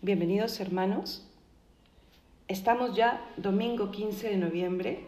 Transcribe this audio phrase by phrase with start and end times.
[0.00, 1.26] Bienvenidos hermanos.
[2.46, 5.00] Estamos ya domingo 15 de noviembre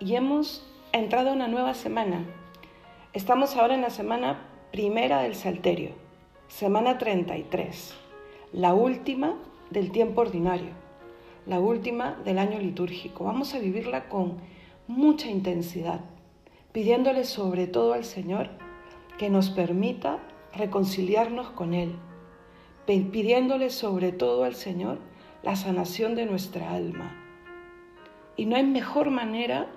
[0.00, 2.24] y hemos entrado a una nueva semana.
[3.12, 5.90] Estamos ahora en la semana primera del Salterio,
[6.48, 7.94] semana 33,
[8.52, 9.36] la última
[9.70, 10.70] del tiempo ordinario,
[11.46, 13.22] la última del año litúrgico.
[13.22, 14.38] Vamos a vivirla con
[14.88, 16.00] mucha intensidad,
[16.72, 18.50] pidiéndole sobre todo al Señor
[19.18, 20.18] que nos permita
[20.52, 21.94] reconciliarnos con Él
[22.96, 24.98] pidiéndole sobre todo al Señor
[25.42, 27.14] la sanación de nuestra alma.
[28.36, 29.68] Y no hay mejor manera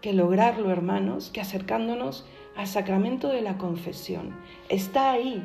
[0.00, 4.36] que lograrlo, hermanos, que acercándonos al sacramento de la confesión.
[4.68, 5.42] Está ahí,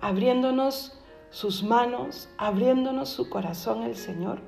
[0.00, 0.98] abriéndonos
[1.30, 4.40] sus manos, abriéndonos su corazón el Señor,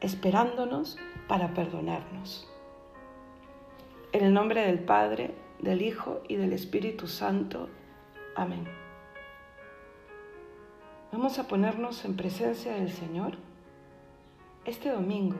[0.00, 2.48] esperándonos para perdonarnos.
[4.12, 7.68] En el nombre del Padre, del Hijo y del Espíritu Santo.
[8.36, 8.85] Amén.
[11.16, 13.38] Vamos a ponernos en presencia del Señor
[14.66, 15.38] este domingo,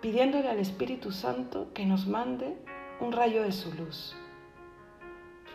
[0.00, 2.56] pidiéndole al Espíritu Santo que nos mande
[2.98, 4.16] un rayo de su luz.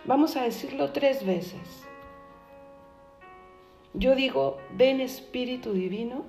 [0.05, 1.85] Vamos a decirlo tres veces.
[3.93, 6.23] Yo digo, ven Espíritu Divino,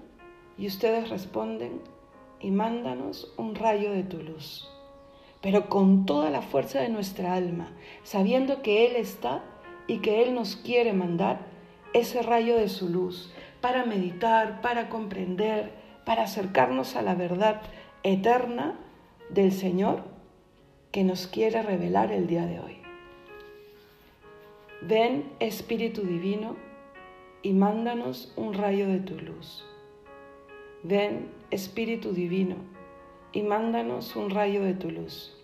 [0.59, 1.81] y ustedes responden,
[2.41, 4.69] y mándanos un rayo de tu luz,
[5.41, 7.71] pero con toda la fuerza de nuestra alma,
[8.03, 9.45] sabiendo que Él está
[9.87, 11.47] y que Él nos quiere mandar
[11.93, 15.73] ese rayo de su luz para meditar, para comprender,
[16.05, 17.63] para acercarnos a la verdad
[18.03, 18.79] eterna
[19.31, 20.03] del Señor
[20.91, 22.79] que nos quiere revelar el día de hoy.
[24.83, 26.57] Ven Espíritu Divino
[27.43, 29.65] y mándanos un rayo de tu luz.
[30.83, 32.57] Ven Espíritu Divino
[33.33, 35.37] y mándanos un rayo de tu luz.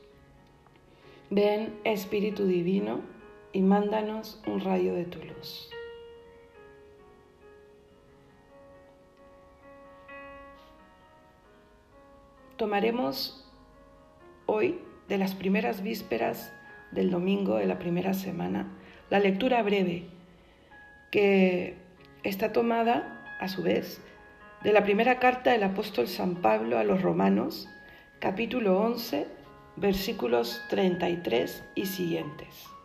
[1.30, 3.00] Ven Espíritu Divino
[3.52, 5.70] y mándanos un rayo de tu luz.
[12.56, 13.48] Tomaremos
[14.46, 16.52] hoy, de las primeras vísperas
[16.90, 18.76] del domingo de la primera semana,
[19.10, 20.06] la lectura breve
[21.10, 21.76] que
[22.24, 24.00] está tomada, a su vez,
[24.62, 27.68] de la primera carta del apóstol San Pablo a los romanos,
[28.18, 29.28] capítulo 11,
[29.76, 32.77] versículos 33 y siguientes.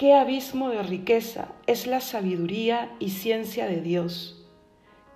[0.00, 4.48] Qué abismo de riqueza es la sabiduría y ciencia de Dios.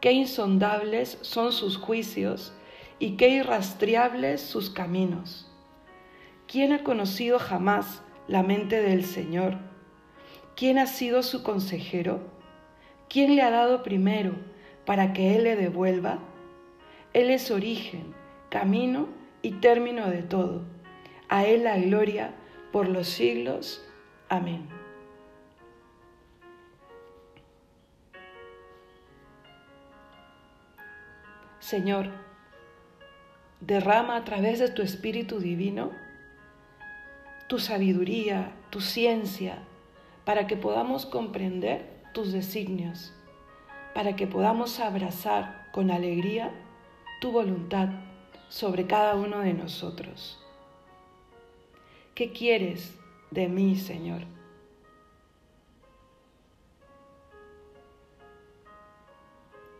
[0.02, 2.52] Qué insondables son sus juicios
[2.98, 5.50] y qué irrastreables sus caminos.
[6.46, 9.56] ¿Quién ha conocido jamás la mente del Señor?
[10.54, 12.20] ¿Quién ha sido su consejero?
[13.08, 14.34] ¿Quién le ha dado primero
[14.84, 16.18] para que Él le devuelva?
[17.14, 18.14] Él es origen,
[18.50, 19.08] camino
[19.40, 20.66] y término de todo.
[21.30, 22.34] A Él la gloria
[22.70, 23.80] por los siglos.
[24.34, 24.66] Amén.
[31.60, 32.10] Señor,
[33.60, 35.92] derrama a través de tu Espíritu Divino
[37.46, 39.58] tu sabiduría, tu ciencia,
[40.24, 43.12] para que podamos comprender tus designios,
[43.94, 46.50] para que podamos abrazar con alegría
[47.20, 47.88] tu voluntad
[48.48, 50.44] sobre cada uno de nosotros.
[52.16, 52.98] ¿Qué quieres
[53.34, 54.22] de mí, Señor.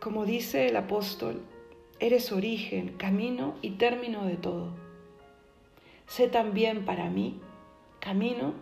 [0.01, 1.41] Como dice el apóstol,
[1.99, 4.75] eres origen, camino y término de todo.
[6.05, 7.39] Sé también para mí
[7.99, 8.53] camino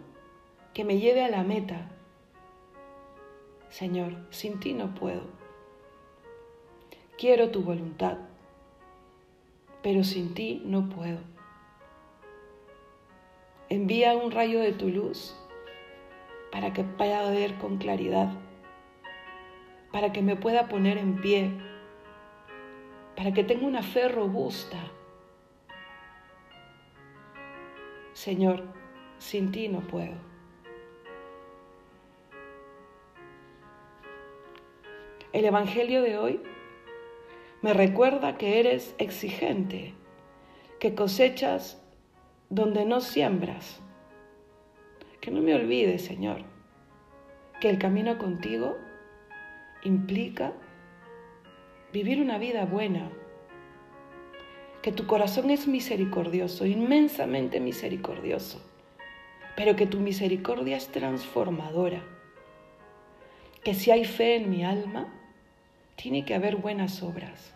[0.73, 1.89] que me lleve a la meta.
[3.69, 5.23] Señor, sin ti no puedo.
[7.17, 8.19] Quiero tu voluntad,
[9.81, 11.19] pero sin ti no puedo.
[13.73, 15.35] Envía un rayo de tu luz
[16.51, 18.31] para que pueda ver con claridad,
[19.91, 21.49] para que me pueda poner en pie,
[23.15, 24.77] para que tenga una fe robusta.
[28.13, 28.61] Señor,
[29.17, 30.13] sin ti no puedo.
[35.31, 36.43] El Evangelio de hoy
[37.63, 39.95] me recuerda que eres exigente,
[40.79, 41.82] que cosechas
[42.53, 43.81] donde no siembras.
[45.19, 46.43] Que no me olvide, Señor,
[47.59, 48.77] que el camino contigo
[49.83, 50.53] implica
[51.91, 53.09] vivir una vida buena,
[54.83, 58.61] que tu corazón es misericordioso, inmensamente misericordioso,
[59.55, 62.03] pero que tu misericordia es transformadora,
[63.63, 65.11] que si hay fe en mi alma,
[65.95, 67.55] tiene que haber buenas obras.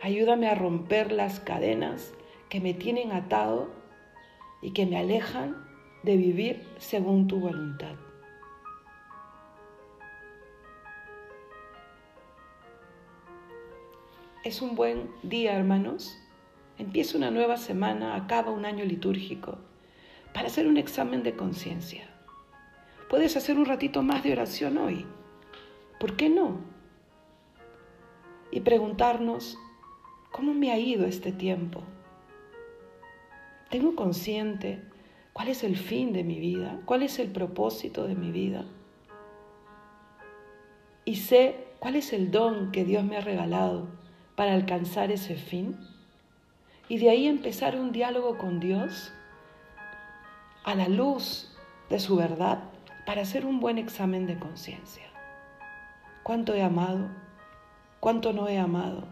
[0.00, 2.12] Ayúdame a romper las cadenas
[2.54, 3.68] que me tienen atado
[4.62, 5.56] y que me alejan
[6.04, 7.96] de vivir según tu voluntad.
[14.44, 16.16] Es un buen día, hermanos.
[16.78, 19.58] Empieza una nueva semana, acaba un año litúrgico,
[20.32, 22.08] para hacer un examen de conciencia.
[23.10, 25.04] Puedes hacer un ratito más de oración hoy.
[25.98, 26.60] ¿Por qué no?
[28.52, 29.58] Y preguntarnos,
[30.30, 31.82] ¿cómo me ha ido este tiempo?
[33.74, 34.80] ¿Tengo consciente
[35.32, 36.78] cuál es el fin de mi vida?
[36.84, 38.66] ¿Cuál es el propósito de mi vida?
[41.04, 43.88] Y sé cuál es el don que Dios me ha regalado
[44.36, 45.76] para alcanzar ese fin.
[46.88, 49.12] Y de ahí empezar un diálogo con Dios
[50.62, 51.52] a la luz
[51.90, 52.62] de su verdad
[53.04, 55.08] para hacer un buen examen de conciencia.
[56.22, 57.08] ¿Cuánto he amado?
[57.98, 59.08] ¿Cuánto no he amado?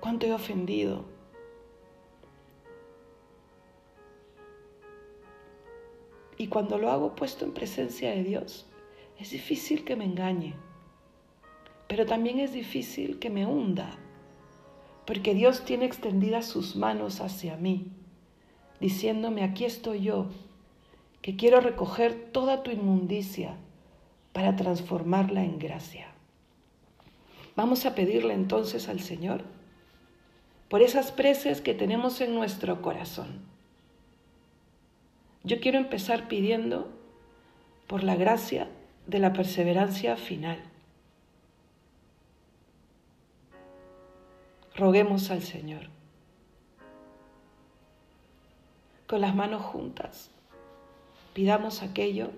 [0.00, 1.17] ¿Cuánto he ofendido?
[6.38, 8.64] Y cuando lo hago puesto en presencia de Dios,
[9.18, 10.54] es difícil que me engañe,
[11.88, 13.98] pero también es difícil que me hunda,
[15.04, 17.88] porque Dios tiene extendidas sus manos hacia mí,
[18.80, 20.26] diciéndome, aquí estoy yo,
[21.22, 23.56] que quiero recoger toda tu inmundicia
[24.32, 26.12] para transformarla en gracia.
[27.56, 29.42] Vamos a pedirle entonces al Señor
[30.68, 33.57] por esas preces que tenemos en nuestro corazón
[35.44, 36.88] yo quiero empezar pidiendo
[37.86, 38.68] por la gracia
[39.06, 40.62] de la perseverancia final.
[44.76, 45.88] Roguemos al Señor.
[49.06, 50.30] Con las manos juntas,
[51.32, 52.30] pidamos aquello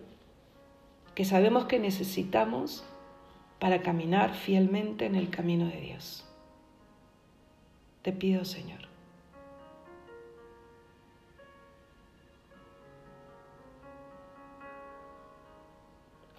[1.14, 2.84] que sabemos que necesitamos
[3.58, 6.24] para caminar fielmente en el camino de Dios.
[8.02, 8.89] Te pido, Señor,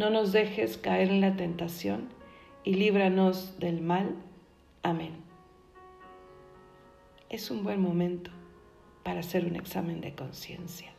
[0.00, 2.08] no nos dejes caer en la tentación
[2.64, 4.16] y líbranos del mal.
[4.82, 5.12] Amén.
[7.28, 8.30] Es un buen momento
[9.02, 10.90] para hacer un examen de conciencia.